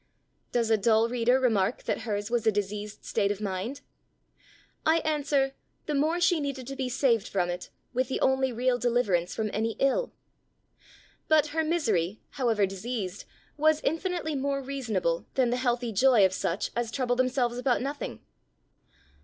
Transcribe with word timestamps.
Does 0.51 0.71
a 0.71 0.79
dull 0.79 1.09
reader 1.09 1.39
remark 1.39 1.83
that 1.83 2.01
hers 2.01 2.31
was 2.31 2.47
a 2.47 2.51
diseased 2.51 3.05
state 3.05 3.31
of 3.31 3.39
mind? 3.39 3.81
I 4.83 4.97
answer, 5.01 5.53
The 5.85 5.93
more 5.93 6.19
she 6.19 6.39
needed 6.39 6.65
to 6.65 6.75
be 6.75 6.89
saved 6.89 7.27
from 7.27 7.51
it 7.51 7.69
with 7.93 8.07
the 8.07 8.19
only 8.19 8.51
real 8.51 8.79
deliverance 8.79 9.35
from 9.35 9.51
any 9.53 9.73
ill! 9.77 10.11
But 11.27 11.49
her 11.53 11.63
misery, 11.63 12.19
however 12.31 12.65
diseased, 12.65 13.25
was 13.57 13.79
infinitely 13.81 14.33
more 14.33 14.59
reasonable 14.59 15.27
than 15.35 15.51
the 15.51 15.57
healthy 15.57 15.91
joy 15.91 16.25
of 16.25 16.33
such 16.33 16.71
as 16.75 16.89
trouble 16.91 17.15
themselves 17.15 17.59
about 17.59 17.79
nothing. 17.83 18.21